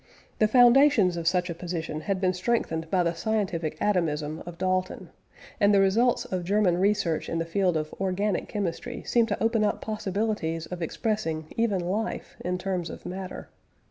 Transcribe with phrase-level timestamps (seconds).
[0.39, 5.11] The foundations of such a position had been strengthened by the scientific atomism of Dalton,
[5.59, 9.63] and the results of German research in the field of organic chemistry seemed to open
[9.63, 13.49] up possibilities of expressing even life in terms of matter.